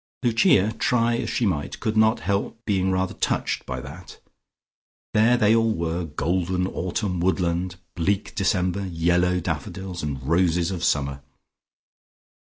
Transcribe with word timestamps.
Lucia, 0.23 0.71
try 0.79 1.15
as 1.17 1.29
she 1.29 1.45
might, 1.45 1.79
could 1.79 1.95
not 1.95 2.21
help 2.21 2.59
being 2.65 2.89
rather 2.89 3.13
touched 3.13 3.67
by 3.67 3.79
that. 3.79 4.17
There 5.13 5.37
they 5.37 5.55
all 5.55 5.75
were: 5.75 6.05
"Golden 6.05 6.65
Autumn 6.65 7.19
Woodland," 7.19 7.75
"Bleak 7.93 8.33
December," 8.33 8.87
"Yellow 8.87 9.39
Daffodils," 9.39 10.01
and 10.01 10.19
"Roses 10.23 10.71
of 10.71 10.83
Summer."... 10.83 11.21